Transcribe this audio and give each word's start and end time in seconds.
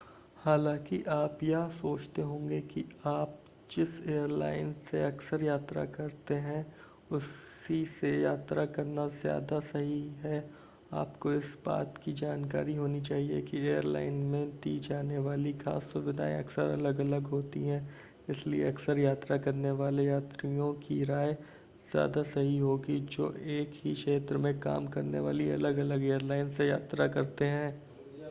हालांकि 0.37 1.03
आप 1.09 1.39
यह 1.43 1.67
सोचते 1.69 2.21
होंगे 2.21 2.59
कि 2.61 2.83
आप 3.07 3.37
जिस 3.71 3.89
एयरलाइन 4.07 4.73
से 4.83 5.03
अक्सर 5.03 5.43
यात्रा 5.43 5.83
करते 5.85 6.35
हैं 6.35 6.65
उसी 7.11 7.83
से 7.85 8.11
यात्रा 8.21 8.65
करना 8.65 9.07
ज़्यादा 9.07 9.59
सही 9.59 10.01
है 10.23 10.39
आपको 10.93 11.33
इस 11.33 11.55
बात 11.65 11.97
की 12.05 12.13
जानकारी 12.13 12.75
होनी 12.75 13.01
चाहिए 13.01 13.41
कि 13.41 13.57
एयरलाइन 13.57 14.13
में 14.13 14.49
दी 14.57 14.77
जाने 14.79 15.17
वाली 15.17 15.53
खास 15.53 15.83
सुविधाएं 15.83 16.37
अक्सर 16.39 16.69
अलग-अलग 16.69 17.27
होती 17.27 17.63
हैं 17.67 17.81
इसलिए 18.29 18.63
अक्सर 18.63 18.99
यात्रा 18.99 19.37
करने 19.37 19.71
वाले 19.71 20.03
यात्रियों 20.03 20.73
की 20.79 21.03
राय 21.03 21.37
ज़्यादा 21.91 22.23
सही 22.23 22.57
होगी 22.57 22.99
जो 23.09 23.31
एक 23.51 23.79
ही 23.83 23.93
क्षेत्र 23.93 24.37
में 24.37 24.53
काम 24.59 24.87
करने 24.87 25.19
वाली 25.19 25.49
अलग-अलग 25.51 26.03
एयरलाइन 26.03 26.49
से 26.49 26.67
यात्रा 26.67 27.07
करते 27.07 27.45
हैं 27.45 27.71